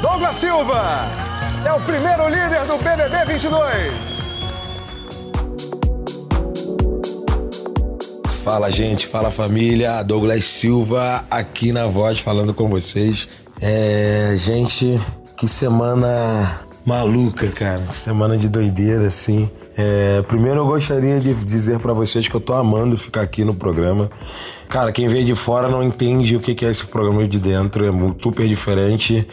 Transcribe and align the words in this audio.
Douglas 0.00 0.36
Silva 0.36 0.80
é 1.66 1.72
o 1.72 1.80
primeiro 1.80 2.28
líder 2.28 2.64
do 2.66 2.78
BBB 2.78 3.32
22. 3.32 4.38
Fala 8.44 8.70
gente, 8.70 9.08
fala 9.08 9.28
família, 9.30 10.02
Douglas 10.04 10.44
Silva 10.44 11.24
aqui 11.28 11.72
na 11.72 11.88
voz 11.88 12.20
falando 12.20 12.54
com 12.54 12.68
vocês. 12.68 13.28
É, 13.60 14.36
gente, 14.38 15.00
que 15.36 15.48
semana 15.48 16.67
maluca, 16.88 17.46
cara. 17.48 17.82
Semana 17.92 18.38
de 18.38 18.48
doideira, 18.48 19.08
assim. 19.08 19.48
É, 19.76 20.22
primeiro 20.22 20.60
eu 20.60 20.66
gostaria 20.66 21.20
de 21.20 21.34
dizer 21.44 21.78
para 21.80 21.92
vocês 21.92 22.26
que 22.26 22.34
eu 22.34 22.40
tô 22.40 22.54
amando 22.54 22.96
ficar 22.96 23.20
aqui 23.20 23.44
no 23.44 23.54
programa. 23.54 24.10
Cara, 24.70 24.90
quem 24.90 25.06
vê 25.06 25.22
de 25.22 25.34
fora 25.34 25.68
não 25.68 25.82
entende 25.82 26.34
o 26.34 26.40
que 26.40 26.64
é 26.64 26.70
esse 26.70 26.86
programa 26.86 27.28
de 27.28 27.38
dentro, 27.38 27.84
é 27.84 27.90
super 28.22 28.48
diferente. 28.48 29.28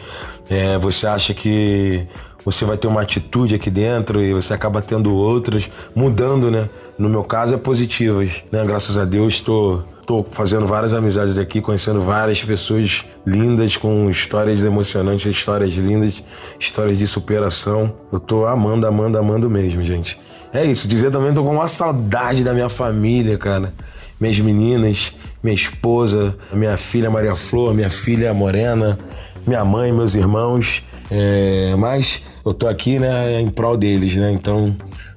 É, 0.50 0.76
você 0.76 1.06
acha 1.06 1.32
que 1.32 2.06
você 2.44 2.66
vai 2.66 2.76
ter 2.76 2.88
uma 2.88 3.00
atitude 3.00 3.54
aqui 3.54 3.70
dentro 3.70 4.22
e 4.22 4.34
você 4.34 4.52
acaba 4.52 4.82
tendo 4.82 5.14
outras, 5.14 5.66
mudando, 5.94 6.50
né? 6.50 6.68
No 6.98 7.08
meu 7.08 7.22
caso 7.22 7.54
é 7.54 7.56
positivas, 7.56 8.42
né? 8.50 8.64
Graças 8.64 8.96
a 8.96 9.04
Deus 9.04 9.34
estou 9.34 9.84
tô 10.06 10.22
fazendo 10.22 10.66
várias 10.66 10.94
amizades 10.94 11.36
aqui, 11.36 11.60
conhecendo 11.60 12.00
várias 12.00 12.42
pessoas 12.42 13.04
lindas 13.26 13.76
com 13.76 14.08
histórias 14.08 14.62
emocionantes, 14.62 15.26
histórias 15.26 15.74
lindas, 15.74 16.22
histórias 16.60 16.96
de 16.96 17.08
superação. 17.08 17.92
Eu 18.12 18.20
tô 18.20 18.46
amando, 18.46 18.86
amando, 18.86 19.18
amando 19.18 19.50
mesmo, 19.50 19.82
gente. 19.82 20.18
É 20.52 20.64
isso, 20.64 20.86
dizer 20.86 21.10
também 21.10 21.34
tô 21.34 21.42
com 21.42 21.50
uma 21.50 21.66
saudade 21.66 22.44
da 22.44 22.54
minha 22.54 22.68
família, 22.68 23.36
cara. 23.36 23.74
Minhas 24.18 24.38
meninas, 24.38 25.12
minha 25.42 25.54
esposa, 25.54 26.36
minha 26.52 26.76
filha 26.76 27.10
Maria 27.10 27.34
Flor, 27.34 27.74
minha 27.74 27.90
filha 27.90 28.32
Morena, 28.32 28.96
minha 29.44 29.64
mãe, 29.64 29.92
meus 29.92 30.14
irmãos. 30.14 30.84
É, 31.10 31.74
mas 31.76 32.22
eu 32.44 32.54
tô 32.54 32.68
aqui, 32.68 32.98
né, 32.98 33.40
em 33.40 33.48
prol 33.48 33.76
deles, 33.76 34.14
né? 34.14 34.30
Então 34.32 34.74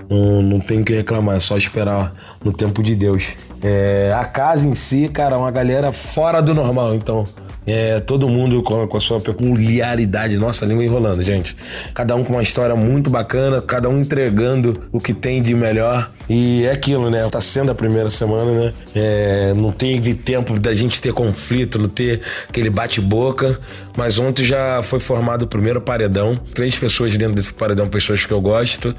não, 0.09 0.41
não 0.41 0.59
tem 0.59 0.83
que 0.83 0.93
reclamar, 0.93 1.35
é 1.35 1.39
só 1.39 1.57
esperar 1.57 2.13
no 2.43 2.51
tempo 2.51 2.81
de 2.81 2.95
Deus. 2.95 3.35
É, 3.61 4.13
a 4.17 4.25
casa 4.25 4.67
em 4.67 4.73
si, 4.73 5.09
cara, 5.09 5.35
é 5.35 5.37
uma 5.37 5.51
galera 5.51 5.91
fora 5.91 6.41
do 6.41 6.53
normal, 6.53 6.95
então 6.95 7.25
é, 7.71 7.99
todo 7.99 8.27
mundo 8.27 8.63
com, 8.63 8.87
com, 8.87 8.97
a 8.97 8.99
sua 8.99 9.19
peculiaridade. 9.19 10.37
Nossa, 10.37 10.65
língua 10.65 10.83
enrolando, 10.83 11.21
gente. 11.21 11.55
Cada 11.93 12.15
um 12.15 12.23
com 12.23 12.33
uma 12.33 12.41
história 12.41 12.75
muito 12.75 13.11
bacana, 13.11 13.61
cada 13.61 13.87
um 13.87 13.99
entregando 13.99 14.87
o 14.91 14.99
que 14.99 15.13
tem 15.13 15.39
de 15.39 15.53
melhor. 15.53 16.09
E 16.27 16.63
é 16.65 16.71
aquilo, 16.71 17.11
né? 17.11 17.27
Tá 17.29 17.39
sendo 17.39 17.71
a 17.71 17.75
primeira 17.75 18.09
semana, 18.09 18.51
né? 18.51 18.73
É, 18.95 19.53
não 19.55 19.71
teve 19.71 20.15
tempo 20.15 20.59
da 20.59 20.73
gente 20.73 20.99
ter 20.99 21.13
conflito, 21.13 21.77
não 21.77 21.89
ter 21.89 22.21
aquele 22.47 22.71
bate-boca. 22.71 23.59
Mas 23.95 24.17
ontem 24.17 24.43
já 24.43 24.81
foi 24.81 24.99
formado 24.99 25.43
o 25.43 25.47
primeiro 25.47 25.79
paredão. 25.79 26.35
Três 26.35 26.77
pessoas 26.77 27.15
dentro 27.15 27.35
desse 27.35 27.53
paredão, 27.53 27.87
pessoas 27.87 28.25
que 28.25 28.31
eu 28.31 28.41
gosto. 28.41 28.95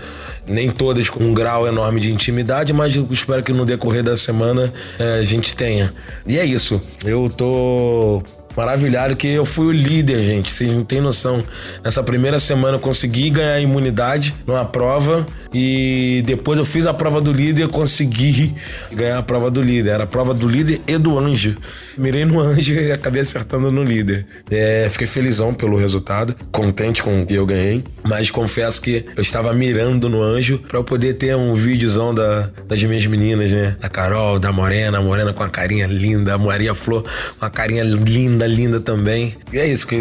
Nem 0.47 0.71
todas 0.71 1.09
com 1.09 1.25
um 1.25 1.35
grau 1.35 1.67
enorme 1.67 2.01
de 2.01 2.13
intimidade, 2.13 2.73
mas 2.73 2.95
espero 3.11 3.43
que 3.43 3.53
no 3.53 3.65
decorrer 3.65 4.05
da 4.05 4.17
semana 4.17 4.73
é, 4.99 5.19
a 5.19 5.25
gente 5.25 5.57
tenha. 5.57 5.93
E 6.25 6.39
é 6.39 6.45
isso. 6.45 6.81
Eu 7.05 7.29
tô 7.29 8.23
maravilhado 8.57 9.17
que 9.17 9.29
eu 9.29 9.45
fui 9.45 9.67
o 9.67 9.73
líder, 9.73 10.23
gente. 10.25 10.53
Vocês 10.53 10.73
não 10.73 10.85
têm 10.85 11.01
noção. 11.01 11.43
Nessa 11.85 12.03
primeira 12.03 12.41
semana 12.41 12.77
eu 12.77 12.81
consegui 12.81 13.31
ganhar 13.31 13.61
imunidade 13.61 14.35
numa 14.47 14.65
prova 14.65 15.27
e 15.53 16.23
depois 16.27 16.59
eu 16.59 16.65
fiz 16.65 16.87
a 16.87 16.95
prova 16.95 17.21
do 17.21 17.33
líder 17.33 17.65
e 17.65 17.69
consegui 17.69 18.55
ganhar 18.93 19.19
a 19.19 19.23
prova 19.23 19.51
do 19.51 19.63
líder. 19.63 19.91
Era 19.91 20.05
a 20.05 20.07
prova 20.07 20.33
do 20.35 20.49
líder 20.49 20.81
e 20.87 20.99
do 20.99 21.19
anjo. 21.19 21.57
Mirei 21.97 22.25
no 22.25 22.41
anjo 22.41 22.73
e 22.75 22.93
acabei 22.93 23.23
acertando 23.23 23.71
no 23.71 23.83
líder. 23.83 24.27
É, 24.51 24.89
fiquei 24.91 25.07
felizão 25.07 25.53
pelo 25.53 25.77
resultado, 25.77 26.35
contente 26.51 27.03
com 27.03 27.23
o 27.23 27.27
que 27.27 27.35
eu 27.35 27.45
ganhei, 27.47 27.83
mas 28.07 28.31
confesso 28.31 28.81
que 28.81 29.05
eu 29.17 29.23
estava 29.23 29.53
mirando 29.53 30.09
no 30.09 30.23
anjo 30.23 30.59
para 30.59 30.79
eu 30.79 30.85
poder 30.85 31.15
ter 31.15 31.35
um 31.37 31.55
videozão 31.55 32.15
da, 32.15 32.51
das 32.67 32.83
minhas 32.83 33.07
meninas, 33.07 33.51
né? 33.51 33.77
Da 33.81 33.89
Carol, 33.89 34.39
da 34.39 34.53
Morena, 34.53 34.99
a 34.99 35.03
Morena 35.03 35.33
com 35.33 35.43
a 35.43 35.49
carinha 35.49 35.87
linda, 35.87 36.35
a 36.35 36.39
Maria 36.39 36.75
Flor 36.75 37.05
com 37.39 37.45
a 37.45 37.51
carinha 37.51 37.83
linda, 37.83 38.40
linda 38.47 38.81
também. 38.81 39.37
E 39.53 39.59
é 39.59 39.67
isso, 39.67 39.87
que, 39.87 40.01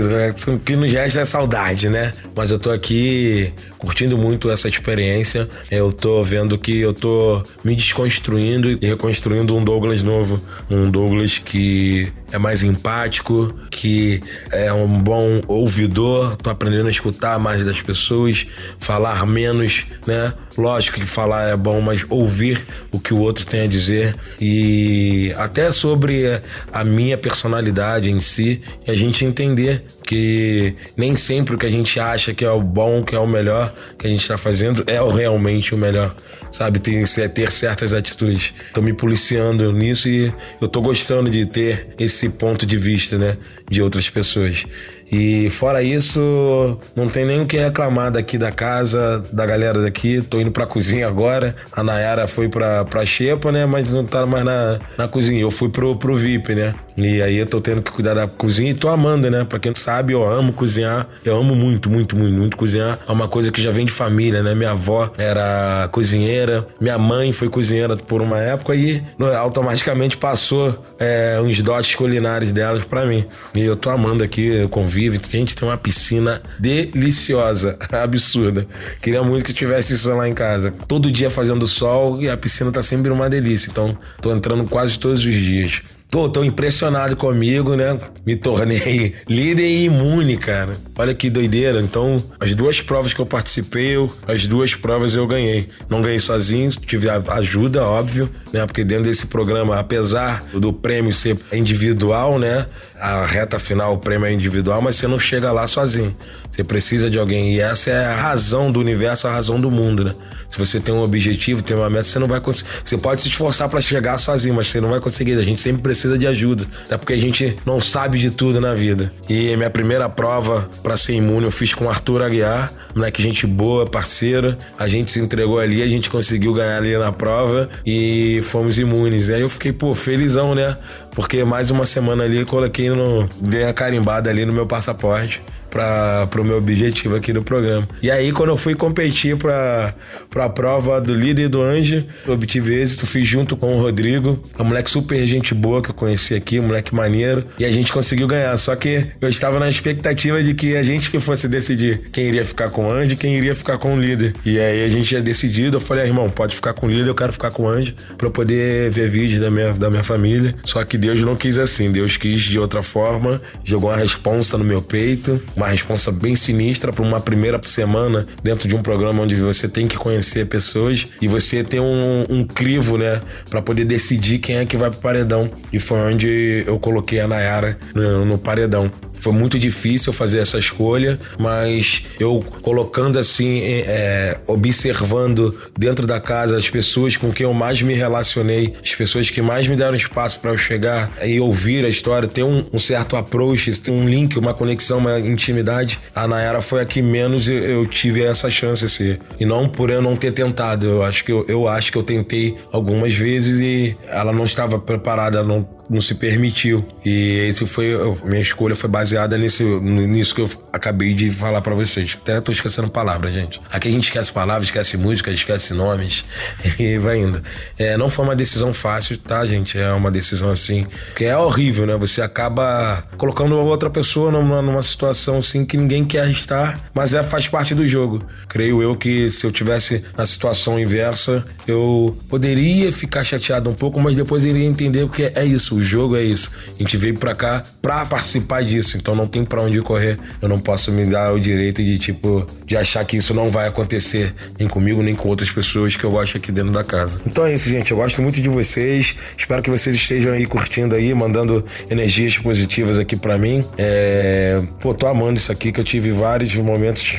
que 0.66 0.76
nos 0.76 0.92
gesta 0.92 1.20
é 1.20 1.26
saudade, 1.26 1.90
né? 1.90 2.14
Mas 2.36 2.52
eu 2.52 2.60
tô 2.60 2.70
aqui 2.70 3.54
curtindo 3.78 4.18
muito 4.18 4.50
essa 4.50 4.68
experiência. 4.68 5.48
Eu 5.72 5.92
tô 5.92 6.24
vendo 6.24 6.58
que 6.58 6.80
eu 6.80 6.94
tô 6.94 7.42
me 7.64 7.76
desconstruindo 7.76 8.72
e 8.72 8.86
reconstruindo 8.86 9.56
um 9.56 9.64
Douglas 9.64 10.02
novo. 10.02 10.42
Um 10.70 10.90
Douglas 10.90 11.40
que 11.40 12.12
é 12.32 12.38
mais 12.38 12.64
empático, 12.64 13.54
que 13.70 14.22
é 14.52 14.72
um 14.72 15.00
bom 15.00 15.42
ouvidor, 15.48 16.36
tô 16.38 16.50
aprendendo 16.50 16.88
a 16.88 16.92
escutar 16.92 17.40
mais 17.40 17.64
das 17.64 17.82
pessoas, 17.82 18.46
falar 18.78 19.26
menos, 19.26 19.86
né? 20.06 20.34
Lógico 20.58 21.00
que 21.00 21.06
falar 21.06 21.50
é 21.50 21.56
bom, 21.56 21.80
mas 21.80 22.06
ouvir 22.10 22.66
o 22.92 23.00
que 23.00 23.14
o 23.14 23.18
outro 23.18 23.46
tem 23.46 23.62
a 23.62 23.68
dizer 23.68 24.16
e 24.42 25.34
até 25.38 25.72
sobre 25.72 26.42
a 26.72 26.84
minha 26.84 27.18
personalidade 27.18 28.10
em 28.10 28.20
si, 28.20 28.62
e 28.86 28.92
a 28.92 28.96
gente 28.96 29.24
entender 29.24 29.86
que 30.10 30.74
nem 30.98 31.16
sempre 31.16 31.54
o 31.54 31.58
que 31.58 31.68
a 31.68 31.70
gente 31.70 32.00
acha 32.00 32.34
que 32.34 32.44
é 32.44 32.50
o 32.50 32.60
bom, 32.60 33.04
que 33.04 33.16
é 33.16 33.20
o 33.20 33.28
melhor 33.28 33.72
que 33.96 34.08
a 34.08 34.10
gente 34.10 34.22
está 34.22 34.40
fazendo 34.40 34.84
é 34.88 35.00
realmente 35.00 35.76
o 35.76 35.78
melhor 35.78 36.16
sabe? 36.52 36.80
Tem, 36.80 37.04
ter 37.04 37.52
certas 37.52 37.94
atitudes. 37.94 38.52
Tô 38.74 38.82
me 38.82 38.92
policiando 38.92 39.72
nisso 39.72 40.10
e 40.10 40.34
eu 40.60 40.68
tô 40.68 40.82
gostando 40.82 41.30
de 41.30 41.46
ter 41.46 41.90
esse 42.00 42.28
ponto 42.28 42.66
de 42.66 42.76
vista, 42.76 43.20
né? 43.20 43.38
De 43.70 43.84
outras 43.84 44.10
pessoas. 44.10 44.66
E 45.12 45.50
fora 45.50 45.82
isso, 45.82 46.78
não 46.96 47.10
tem 47.10 47.26
nem 47.26 47.42
o 47.42 47.46
que 47.46 47.58
reclamar 47.58 48.12
daqui 48.12 48.38
da 48.38 48.52
casa, 48.52 49.24
da 49.32 49.46
galera 49.46 49.82
daqui. 49.82 50.22
Tô 50.22 50.40
indo 50.40 50.52
pra 50.52 50.66
cozinha 50.66 51.08
agora. 51.08 51.56
A 51.72 51.84
Nayara 51.84 52.28
foi 52.28 52.48
pra, 52.48 52.86
pra 52.86 53.06
Xepa, 53.06 53.52
né? 53.52 53.66
Mas 53.66 53.90
não 53.90 54.06
tá 54.06 54.26
mais 54.26 54.46
na, 54.46 54.80
na 54.98 55.08
cozinha. 55.08 55.42
Eu 55.42 55.52
fui 55.52 55.70
pro, 55.70 55.96
pro 55.96 56.18
VIP, 56.18 56.54
né? 56.54 56.76
E 57.02 57.22
aí 57.22 57.38
eu 57.38 57.46
tô 57.46 57.62
tendo 57.62 57.82
que 57.82 57.92
cuidar 57.92 58.14
da 58.14 58.28
cozinha 58.28 58.72
e 58.72 58.74
tô 58.74 58.90
amando, 58.90 59.30
né? 59.32 59.46
Pra 59.46 59.58
quem 59.58 59.72
não 59.72 59.80
sabe, 59.80 60.14
eu 60.14 60.28
amo 60.28 60.52
cozinhar. 60.52 61.08
Eu 61.24 61.38
amo 61.38 61.56
muito, 61.56 61.90
muito, 61.90 62.16
muito, 62.18 62.34
muito 62.34 62.58
cozinhar. 62.58 63.00
É 63.08 63.12
uma 63.12 63.28
coisa 63.28 63.52
que 63.52 63.62
já 63.62 63.72
vem 63.72 63.86
de 63.86 63.92
família, 63.92 64.44
né? 64.44 64.54
Minha 64.54 64.72
avó 64.72 65.10
era 65.18 65.88
cozinheira, 65.92 66.68
minha 66.80 66.98
mãe 66.98 67.32
foi 67.32 67.48
cozinheira 67.48 67.96
por 67.96 68.22
uma 68.22 68.38
época 68.38 68.76
e 68.76 69.02
automaticamente 69.38 70.18
passou 70.18 70.86
é, 71.00 71.40
uns 71.42 71.62
dotes 71.62 71.96
culinários 71.96 72.52
delas 72.52 72.84
para 72.84 73.06
mim. 73.06 73.26
E 73.56 73.62
eu 73.62 73.78
tô 73.78 73.90
amando 73.90 74.24
aqui, 74.24 74.68
convive. 75.00 75.20
A 75.24 75.38
gente 75.38 75.56
tem 75.56 75.68
uma 75.68 75.78
piscina 75.78 76.42
deliciosa, 76.60 77.78
absurda. 77.92 78.68
Queria 79.02 79.24
muito 79.24 79.46
que 79.46 79.54
tivesse 79.54 79.94
isso 79.94 80.14
lá 80.14 80.28
em 80.28 80.34
casa. 80.34 80.74
Todo 80.88 81.12
dia 81.12 81.30
fazendo 81.30 81.66
sol 81.66 82.22
e 82.22 82.30
a 82.30 82.36
piscina 82.36 82.72
tá 82.72 82.84
sempre 82.84 83.10
uma 83.10 83.30
delícia. 83.30 83.70
Então, 83.70 83.98
tô 84.22 84.34
entrando 84.34 84.66
quase 84.66 85.00
todos 85.00 85.20
os 85.20 85.34
dias. 85.34 85.82
Tô, 86.12 86.28
tô 86.28 86.44
impressionado 86.44 87.16
comigo, 87.16 87.76
né? 87.76 88.00
Me 88.26 88.36
tornei 88.36 89.14
líder 89.30 89.68
e 89.68 89.84
imune, 89.84 90.38
cara. 90.38 90.76
Olha 90.98 91.14
que 91.14 91.30
doideira. 91.30 91.80
Então, 91.80 92.24
as 92.40 92.56
duas 92.56 92.82
provas 92.82 93.14
que 93.14 93.20
eu 93.22 93.28
participei, 93.28 93.96
eu, 93.96 94.12
as 94.28 94.48
duas 94.48 94.74
provas 94.74 95.16
eu 95.16 95.28
ganhei. 95.28 95.70
Não 95.88 96.02
ganhei 96.02 96.20
sozinho, 96.20 96.72
tive 96.72 97.08
ajuda, 97.12 97.86
óbvio, 97.86 98.28
né? 98.52 98.66
Porque 98.66 98.84
dentro 98.84 99.04
desse 99.04 99.28
programa, 99.28 99.78
apesar 99.78 100.44
do 100.52 100.74
prêmio 100.74 101.14
ser 101.14 101.38
individual, 101.54 102.40
né? 102.40 102.66
A 103.00 103.24
reta 103.28 103.60
final, 103.60 103.94
o 103.94 104.00
prêmio 104.00 104.26
é 104.26 104.34
individual, 104.34 104.82
mas 104.82 104.96
você 104.96 105.08
não 105.08 105.20
chega 105.20 105.52
lá 105.52 105.68
sozinho. 105.68 106.18
Você 106.50 106.64
precisa 106.64 107.10
de 107.10 107.20
alguém. 107.20 107.54
E 107.54 107.60
essa 107.60 107.90
é 107.90 108.06
a 108.06 108.16
razão 108.16 108.72
do 108.72 108.80
universo, 108.80 109.28
a 109.28 109.32
razão 109.32 109.60
do 109.60 109.70
mundo, 109.70 110.04
né? 110.04 110.16
Se 110.50 110.58
você 110.58 110.80
tem 110.80 110.94
um 110.94 111.04
objetivo, 111.04 111.64
tem 111.64 111.78
uma 111.78 111.90
meta, 111.90 112.06
você 112.06 112.18
não 112.18 112.28
vai 112.28 112.42
conseguir. 112.42 112.70
Você 112.84 112.98
pode 112.98 113.22
se 113.22 113.30
esforçar 113.30 113.70
para 113.70 113.80
chegar 113.80 114.18
sozinho, 114.18 114.56
mas 114.56 114.68
você 114.68 114.82
não 114.82 114.90
vai 114.90 115.00
conseguir. 115.00 115.34
A 115.34 115.44
gente 115.44 115.62
sempre 115.62 115.84
precisa 115.84 116.18
de 116.18 116.26
ajuda. 116.26 116.66
Até 116.86 116.98
porque 116.98 117.14
a 117.14 117.18
gente 117.18 117.56
não 117.66 117.80
sabe 117.80 118.18
de 118.18 118.32
tudo 118.32 118.60
na 118.60 118.74
vida. 118.74 119.12
E 119.30 119.56
minha 119.56 119.70
primeira 119.70 120.10
prova 120.10 120.68
para 120.82 120.98
ser 120.98 121.14
imune 121.14 121.46
eu 121.46 121.52
fiz 121.52 121.76
com 121.76 121.86
o 121.86 121.90
Arthur 121.90 122.24
Aguiar, 122.24 122.74
moleque, 122.96 123.22
gente 123.22 123.46
boa, 123.46 123.86
parceira. 123.86 124.58
A 124.78 124.88
gente 124.88 125.12
se 125.12 125.20
entregou 125.20 125.60
ali, 125.60 125.84
a 125.84 125.88
gente 125.88 126.10
conseguiu 126.10 126.52
ganhar 126.52 126.78
ali 126.78 126.98
na 126.98 127.12
prova 127.12 127.70
e 127.86 128.42
fomos 128.42 128.80
imunes. 128.80 129.30
Aí 129.30 129.42
eu 129.42 129.50
fiquei, 129.52 129.72
pô, 129.72 129.94
felizão, 129.94 130.56
né? 130.56 130.76
Porque 131.14 131.44
mais 131.44 131.70
uma 131.70 131.86
semana 131.86 132.24
ali 132.24 132.38
eu 132.38 132.46
coloquei 132.48 132.90
no. 132.90 133.30
Dei 133.40 133.66
a 133.66 133.74
carimbada 133.74 134.32
ali 134.32 134.46
no 134.46 134.54
meu 134.54 134.66
passaporte 134.66 135.42
para 135.70 136.28
o 136.42 136.44
meu 136.44 136.58
objetivo 136.58 137.16
aqui 137.16 137.32
no 137.32 137.44
programa. 137.44 137.88
E 138.02 138.10
aí, 138.10 138.32
quando 138.32 138.50
eu 138.50 138.58
fui 138.58 138.76
competir 138.76 139.38
para 139.38 139.94
a 140.36 140.50
prova 140.50 141.00
do 141.00 141.14
líder 141.14 141.50
do 141.50 141.62
Anjo, 141.62 142.04
obtive 142.28 142.76
êxito, 142.76 143.06
fiz 143.06 143.28
junto 143.28 143.56
com 143.56 143.76
o 143.76 143.82
Rodrigo, 143.82 144.44
um 144.60 144.64
moleque 144.64 144.90
super 144.90 145.26
gente 145.26 145.54
boa 145.54 145.82
que 145.82 145.90
eu 145.90 145.94
conheci 145.94 146.34
aqui, 146.34 146.60
um 146.60 146.68
moleque 146.68 146.94
maneiro, 146.94 147.46
e 147.58 147.66
a 147.66 147.72
gente 147.72 147.92
conseguiu 147.92 148.28
ganhar. 148.28 148.56
Só 148.58 148.76
que 148.76 149.06
eu 149.22 149.30
estava 149.30 149.60
na 149.60 149.70
expectativa 149.70 150.42
de 150.44 150.54
que 150.54 150.76
a 150.76 150.84
gente 150.84 151.20
fosse 151.20 151.48
decidir 151.48 152.10
quem 152.12 152.28
iria 152.28 152.46
ficar 152.46 152.70
com 152.70 152.88
o 152.88 152.92
Anjo 152.92 153.14
e 153.14 153.18
quem 153.18 153.36
iria 153.38 153.56
ficar 153.56 153.78
com 153.78 153.96
o 153.96 154.00
líder. 154.00 154.34
E 154.46 154.60
aí 154.60 154.84
a 154.84 154.90
gente 154.90 155.08
tinha 155.08 155.22
decidido, 155.22 155.78
eu 155.78 155.82
falei, 155.82 156.04
ah, 156.04 156.08
irmão, 156.08 156.30
pode 156.30 156.56
ficar 156.56 156.74
com 156.74 156.88
o 156.88 156.90
líder, 156.90 157.10
eu 157.10 157.16
quero 157.16 157.34
ficar 157.34 157.52
com 157.52 157.64
o 157.64 157.68
Anjo, 157.68 157.94
para 158.18 158.28
eu 158.28 158.32
poder 158.32 158.90
ver 158.92 159.10
vídeos 159.10 159.42
da 159.42 159.52
minha, 159.52 159.74
da 159.74 159.90
minha 159.90 160.04
família. 160.04 160.56
Só 160.64 160.84
que 160.84 160.98
Deus 160.98 161.22
não 161.22 161.36
quis 161.36 161.58
assim, 161.58 161.92
Deus 161.92 162.18
quis 162.18 162.42
de 162.44 162.58
outra 162.58 162.82
forma, 162.82 163.42
jogou 163.64 163.90
uma 163.90 163.98
responsa 163.98 164.58
no 164.58 164.64
meu 164.64 164.82
peito 164.82 165.42
uma 165.60 165.68
responsa 165.68 166.10
bem 166.10 166.38
sinistra 166.38 166.94
para 166.94 167.04
uma 167.04 167.20
primeira 167.20 167.60
semana 167.66 168.26
dentro 168.42 168.66
de 168.66 168.74
um 168.74 168.82
programa 168.82 169.24
onde 169.24 169.36
você 169.36 169.68
tem 169.68 169.90
que 169.90 169.98
conhecer 169.98 170.46
pessoas 170.46 171.06
e 171.22 171.28
você 171.28 171.66
tem 171.66 171.82
um, 171.82 172.26
um 172.30 172.46
crivo, 172.46 172.98
né, 172.98 173.20
para 173.50 173.62
poder 173.62 173.84
decidir 173.84 174.40
quem 174.40 174.56
é 174.56 174.66
que 174.66 174.78
vai 174.78 174.90
pro 174.90 175.00
paredão. 175.00 175.52
E 175.74 175.78
foi 175.78 176.00
onde 176.00 176.64
eu 176.66 176.80
coloquei 176.80 177.20
a 177.20 177.28
Nayara 177.28 177.78
no, 177.94 178.24
no 178.24 178.38
paredão. 178.38 178.90
Foi 179.22 179.34
muito 179.34 179.60
difícil 179.60 180.14
fazer 180.14 180.40
essa 180.40 180.58
escolha, 180.58 181.20
mas 181.38 182.04
eu 182.20 182.44
colocando 182.62 183.20
assim, 183.20 183.62
é, 183.62 184.38
observando 184.48 185.58
dentro 185.78 186.08
da 186.08 186.20
casa 186.20 186.58
as 186.58 186.70
pessoas 186.70 187.18
com 187.18 187.32
quem 187.32 187.46
eu 187.46 187.54
mais 187.54 187.82
me 187.82 187.94
relacionei, 187.94 188.74
as 188.84 188.96
pessoas 188.96 189.30
que 189.30 189.42
mais 189.42 189.68
me 189.68 189.76
deram 189.76 189.96
espaço 189.96 190.40
para 190.40 190.52
eu 190.52 190.58
chegar 190.58 191.12
e 191.24 191.40
ouvir 191.40 191.86
a 191.86 191.90
história, 191.90 192.28
ter 192.28 192.44
um, 192.44 192.66
um, 192.72 192.80
certo 192.80 193.16
approach, 193.16 193.80
ter 193.80 193.92
um 193.92 194.08
link, 194.08 194.38
uma 194.38 194.54
conexão, 194.54 195.00
uma 195.00 195.20
intimidade. 195.20 196.00
A 196.16 196.28
Nayara 196.28 196.62
foi 196.62 196.82
a 196.82 196.86
que 196.86 197.02
menos 197.02 197.48
eu, 197.48 197.60
eu 197.60 197.86
tive 197.86 198.24
essa 198.24 198.50
chance, 198.50 198.86
assim. 198.86 199.18
E 199.40 199.46
não 199.46 199.68
por 199.68 199.90
eu 199.90 200.02
não 200.02 200.16
ter 200.16 200.32
tentado. 200.32 200.86
Eu 200.86 201.04
acho 201.04 201.24
que 201.24 201.32
eu, 201.32 201.46
eu 201.48 201.68
acho 201.68 201.92
que 201.92 201.98
eu 201.98 202.04
tentei 202.04 202.58
algumas 202.72 203.14
vezes 203.14 203.60
e 203.60 203.96
ela 204.08 204.32
não 204.32 204.46
estava 204.46 204.80
preparada, 204.80 205.44
não 205.44 205.79
não 205.90 206.02
se 206.02 206.14
permitiu. 206.14 206.86
E 207.04 207.48
esse 207.48 207.66
foi 207.66 207.90
minha 208.24 208.42
escolha 208.42 208.76
foi 208.76 208.90
baseada 208.90 209.38
nesse 209.38 209.64
nisso 209.64 210.36
que 210.36 210.42
eu 210.42 210.50
acabei 210.72 211.14
de 211.14 211.32
falar 211.32 211.62
para 211.62 211.74
vocês. 211.74 212.18
Até 212.22 212.40
tô 212.40 212.52
esquecendo 212.52 212.90
palavras, 212.90 213.34
gente. 213.34 213.60
Aqui 213.72 213.88
a 213.88 213.92
gente 213.92 214.04
esquece 214.06 214.32
palavras, 214.32 214.68
esquece 214.68 214.98
música, 214.98 215.32
esquece 215.32 215.74
nomes 215.74 216.24
e 216.78 216.98
vai 216.98 217.20
indo. 217.20 217.42
É, 217.78 217.98
não 217.98 218.10
foi 218.10 218.26
uma 218.26 218.36
decisão 218.36 218.74
fácil, 218.74 219.18
tá, 219.18 219.46
gente? 219.46 219.78
É 219.78 219.92
uma 219.92 220.12
decisão 220.12 220.52
assim 220.52 220.86
que 221.16 221.26
é 221.26 221.36
horrível, 221.36 221.88
né? 221.88 221.98
Você 221.98 222.22
acaba 222.22 223.04
colocando 223.18 223.56
outra 223.58 223.90
pessoa 223.90 224.32
numa, 224.32 224.62
numa 224.62 224.84
situação 224.84 225.40
assim 225.40 225.66
que 225.66 225.78
ninguém 225.78 226.06
quer 226.06 226.30
estar, 226.30 226.80
mas 226.94 227.14
é 227.14 227.24
faz 227.24 227.48
parte 227.48 227.74
do 227.74 227.88
jogo. 227.88 228.22
Creio 228.48 228.82
eu 228.82 228.96
que 228.96 229.32
se 229.32 229.46
eu 229.46 229.52
tivesse 229.52 230.04
na 230.18 230.26
situação 230.26 230.80
inversa, 230.80 231.44
eu 231.68 232.18
poderia 232.30 232.92
ficar 232.92 233.24
chateado 233.24 233.70
um 233.70 233.74
pouco, 233.74 234.00
mas 234.00 234.16
depois 234.16 234.46
iria 234.46 234.66
entender 234.66 235.06
porque 235.06 235.32
é 235.34 235.46
isso 235.46 235.79
o 235.80 235.84
jogo 235.84 236.16
é 236.16 236.24
isso. 236.24 236.52
A 236.76 236.82
gente 236.82 236.98
veio 236.98 237.18
pra 237.18 237.34
cá 237.34 237.64
pra 237.82 238.06
participar 238.06 238.64
disso, 238.64 238.98
então 238.98 239.16
não 239.16 239.28
tem 239.28 239.44
pra 239.44 239.62
onde 239.62 239.82
correr. 239.82 240.20
Eu 240.42 240.48
não 240.50 240.60
posso 240.60 240.92
me 240.92 241.06
dar 241.06 241.34
o 241.34 241.40
direito 241.40 241.84
de, 241.84 241.98
tipo, 241.98 242.46
de 242.66 242.78
achar 242.78 243.04
que 243.06 243.18
isso 243.18 243.34
não 243.34 243.50
vai 243.50 243.68
acontecer 243.68 244.34
nem 244.58 244.68
comigo, 244.68 245.02
nem 245.02 245.16
com 245.16 245.30
outras 245.30 245.50
pessoas 245.50 245.96
que 245.96 246.04
eu 246.04 246.12
gosto 246.12 246.38
aqui 246.38 246.52
dentro 246.52 246.72
da 246.72 246.84
casa. 246.84 247.20
Então 247.26 247.46
é 247.46 247.54
isso, 247.54 247.70
gente. 247.70 247.92
Eu 247.92 247.98
gosto 247.98 248.22
muito 248.22 248.42
de 248.42 248.50
vocês. 248.50 249.16
Espero 249.38 249.62
que 249.62 249.70
vocês 249.70 249.96
estejam 249.96 250.34
aí 250.34 250.46
curtindo 250.46 250.96
aí, 250.96 251.14
mandando 251.14 251.64
energias 251.90 252.38
positivas 252.38 252.98
aqui 252.98 253.16
pra 253.16 253.38
mim. 253.38 253.64
É... 253.78 254.62
Pô, 254.80 254.94
tô 254.94 255.08
amando 255.08 255.38
isso 255.38 255.52
aqui, 255.52 255.72
que 255.72 255.80
eu 255.80 255.84
tive 255.84 256.12
vários 256.12 256.54
momentos, 256.56 257.16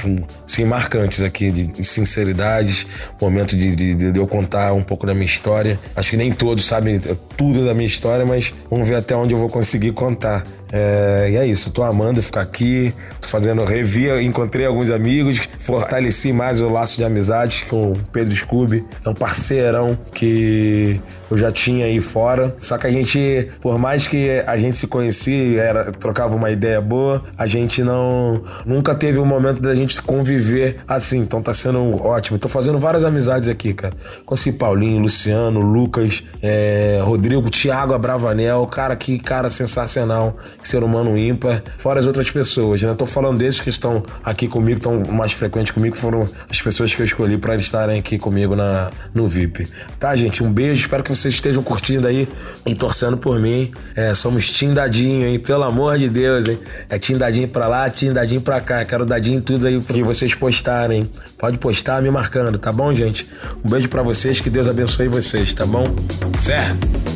sim, 0.47 0.65
marcantes 0.65 1.21
aqui, 1.23 1.51
de 1.51 1.85
sinceridades, 1.85 2.87
momento 3.21 3.56
de, 3.56 3.75
de, 3.75 4.13
de 4.13 4.19
eu 4.19 4.27
contar 4.27 4.73
um 4.73 4.83
pouco 4.83 5.06
da 5.06 5.15
minha 5.15 5.27
história. 5.27 5.79
Acho 5.97 6.11
que 6.11 6.17
nem 6.17 6.33
todos 6.33 6.65
sabem 6.65 7.01
tudo 7.37 7.65
da 7.65 7.75
minha 7.75 7.87
história, 7.87 8.25
mas 8.25 8.50
vamos 8.70 8.88
ver 8.88 8.97
até 8.97 9.14
onde 9.14 9.35
eu 9.35 9.38
vou 9.38 9.49
conseguir 9.49 9.93
contar. 9.93 10.47
É, 10.72 11.28
e 11.32 11.37
é 11.37 11.46
isso, 11.46 11.70
tô 11.70 11.82
amando 11.82 12.22
ficar 12.22 12.43
aqui, 12.43 12.94
tô 13.20 13.28
fazendo 13.28 13.64
revia, 13.64 14.22
encontrei 14.22 14.67
alguns 14.67 14.90
amigos, 14.90 15.40
fortaleci 15.58 16.32
mais 16.32 16.61
o 16.61 16.69
laço 16.69 16.96
de 16.96 17.05
amizade 17.05 17.64
com 17.69 17.93
o 17.93 17.96
Pedro 18.12 18.34
Scooby, 18.34 18.84
é 19.05 19.08
um 19.08 19.14
parceirão 19.14 19.99
que 20.14 21.00
eu 21.31 21.38
já 21.38 21.52
tinha 21.52 21.87
aí 21.87 22.00
fora. 22.00 22.55
Só 22.61 22.76
que 22.76 22.87
a 22.87 22.90
gente, 22.90 23.49
por 23.61 23.78
mais 23.78 24.08
que 24.08 24.43
a 24.46 24.56
gente 24.56 24.76
se 24.76 24.87
conhecia, 24.87 25.62
era, 25.62 25.93
trocava 25.93 26.34
uma 26.34 26.50
ideia 26.50 26.81
boa, 26.81 27.22
a 27.38 27.46
gente 27.46 27.82
não 27.84 28.43
nunca 28.67 28.94
teve 28.94 29.19
um 29.19 29.25
momento 29.25 29.61
da 29.61 29.75
gente 29.75 29.94
se 29.94 30.02
conviver 30.02 30.78
assim. 30.88 31.19
Então 31.20 31.40
tá 31.40 31.55
sendo 31.55 32.05
ótimo. 32.05 32.38
Tô 32.38 32.49
fazendo 32.49 32.78
várias 32.78 33.05
amizades 33.05 33.49
aqui, 33.49 33.72
cara. 33.72 33.94
Conheci 34.26 34.52
Paulinho, 34.52 35.00
Luciano, 35.00 35.61
Lucas, 35.61 36.25
é, 36.43 37.00
Rodrigo, 37.02 37.49
Thiago 37.49 37.94
Abravanel, 37.94 38.67
cara, 38.67 38.96
que 38.96 39.19
cara 39.19 39.49
sensacional 39.50 40.37
ser 40.62 40.83
humano 40.83 41.17
ímpar, 41.17 41.62
fora 41.79 42.01
as 42.01 42.07
outras 42.07 42.31
pessoas, 42.31 42.83
né? 42.83 42.95
Tô 42.95 43.07
falando 43.07 43.39
desses 43.39 43.61
que 43.61 43.71
estão 43.71 44.03
aqui 44.25 44.49
comigo, 44.49 44.79
estão 44.79 45.03
mais 45.11 45.33
frequentes 45.33 45.73
comigo, 45.73 45.97
foram 45.97 46.29
as 46.49 46.61
pessoas 46.61 46.95
que 46.95 47.03
eu 47.03 47.07
escolhi 47.07 47.39
para 47.39 47.57
estarem 47.57 47.99
aqui 47.99 48.19
comigo 48.19 48.55
na, 48.55 48.91
no 49.15 49.27
VIP. 49.27 49.69
Tá, 49.99 50.15
gente? 50.17 50.43
Um 50.43 50.53
beijo, 50.53 50.81
espero 50.81 51.03
que 51.03 51.11
vocês 51.11 51.35
estejam 51.35 51.62
curtindo 51.62 52.07
aí 52.07 52.29
e 52.67 52.75
torcendo 52.75 53.17
por 53.17 53.39
mim. 53.39 53.71
É, 53.95 54.15
somos 54.15 54.51
tindadinho, 54.51 55.27
hein? 55.27 55.39
Pelo 55.39 55.65
amor 55.65 55.99
de 55.99 56.09
Deus, 56.09 56.47
hein? 56.47 56.59
É 56.89 56.99
tindadinho 56.99 57.49
pra 57.49 57.67
lá, 57.67 57.89
tindadinho 57.89 58.41
pra 58.41 58.61
cá. 58.61 58.85
Quero 58.85 59.05
dadinho 59.05 59.41
tudo 59.41 59.67
aí 59.67 59.81
que 59.81 60.03
vocês 60.03 60.35
postarem. 60.35 61.11
Pode 61.39 61.59
postar 61.59 62.03
me 62.03 62.11
marcando, 62.11 62.59
tá 62.59 62.73
bom, 62.73 62.95
gente? 62.95 63.27
Um 63.65 63.71
beijo 63.71 63.89
para 63.89 64.03
vocês, 64.03 64.41
que 64.41 64.51
Deus 64.51 64.69
abençoe 64.69 65.09
vocês, 65.09 65.55
tá 65.55 65.65
bom? 65.65 65.85
Fé! 66.43 67.10